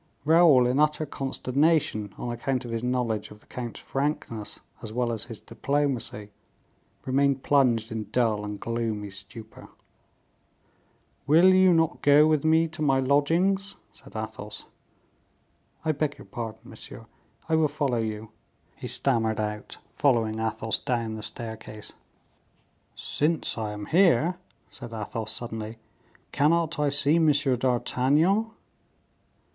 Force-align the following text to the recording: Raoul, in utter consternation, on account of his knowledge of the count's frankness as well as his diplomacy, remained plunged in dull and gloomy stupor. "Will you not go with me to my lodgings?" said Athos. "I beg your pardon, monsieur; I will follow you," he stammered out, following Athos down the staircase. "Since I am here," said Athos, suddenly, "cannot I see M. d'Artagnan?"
Raoul, 0.25 0.65
in 0.65 0.79
utter 0.79 1.05
consternation, 1.05 2.11
on 2.17 2.31
account 2.31 2.65
of 2.65 2.71
his 2.71 2.81
knowledge 2.81 3.29
of 3.29 3.39
the 3.39 3.45
count's 3.45 3.79
frankness 3.79 4.59
as 4.81 4.91
well 4.91 5.11
as 5.11 5.25
his 5.25 5.39
diplomacy, 5.39 6.31
remained 7.05 7.43
plunged 7.43 7.91
in 7.91 8.09
dull 8.09 8.43
and 8.43 8.59
gloomy 8.59 9.11
stupor. 9.11 9.67
"Will 11.27 11.53
you 11.53 11.71
not 11.71 12.01
go 12.01 12.25
with 12.25 12.43
me 12.43 12.67
to 12.69 12.81
my 12.81 12.99
lodgings?" 12.99 13.75
said 13.91 14.15
Athos. 14.15 14.65
"I 15.85 15.91
beg 15.91 16.17
your 16.17 16.25
pardon, 16.25 16.61
monsieur; 16.63 17.05
I 17.47 17.53
will 17.55 17.67
follow 17.67 17.99
you," 17.99 18.31
he 18.75 18.87
stammered 18.87 19.39
out, 19.39 19.77
following 19.93 20.39
Athos 20.39 20.79
down 20.79 21.13
the 21.13 21.21
staircase. 21.21 21.93
"Since 22.95 23.55
I 23.55 23.69
am 23.71 23.85
here," 23.85 24.39
said 24.71 24.93
Athos, 24.93 25.31
suddenly, 25.31 25.77
"cannot 26.31 26.79
I 26.79 26.89
see 26.89 27.17
M. 27.17 27.31
d'Artagnan?" 27.31 28.49